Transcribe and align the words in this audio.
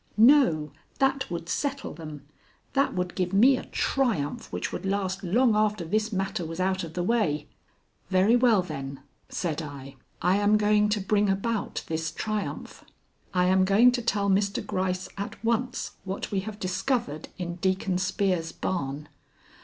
"No; 0.17 0.71
that 0.97 1.29
would 1.29 1.47
settle 1.47 1.93
them; 1.93 2.25
that 2.73 2.95
would 2.95 3.13
give 3.13 3.33
me 3.33 3.55
a 3.55 3.65
triumph 3.65 4.51
which 4.51 4.73
would 4.73 4.83
last 4.83 5.23
long 5.23 5.55
after 5.55 5.85
this 5.85 6.11
matter 6.11 6.43
was 6.43 6.59
out 6.59 6.83
of 6.83 6.95
the 6.95 7.03
way." 7.03 7.45
"Very 8.09 8.35
well, 8.35 8.63
then," 8.63 9.01
said 9.29 9.61
I, 9.61 9.97
"I 10.19 10.37
am 10.37 10.57
going 10.57 10.89
to 10.89 10.99
bring 11.01 11.29
about 11.29 11.83
this 11.85 12.09
triumph. 12.11 12.83
I 13.31 13.45
am 13.45 13.63
going 13.63 13.91
to 13.91 14.01
tell 14.01 14.27
Mr. 14.27 14.65
Gryce 14.65 15.07
at 15.19 15.35
once 15.45 15.91
what 16.03 16.31
we 16.31 16.39
have 16.39 16.59
discovered 16.59 17.29
in 17.37 17.57
Deacon 17.57 17.99
Spear's 17.99 18.51
barn." 18.51 19.07